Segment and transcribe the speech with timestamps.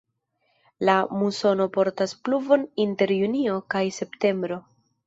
[0.89, 4.65] La musono portas pluvon inter junio kaj septembro.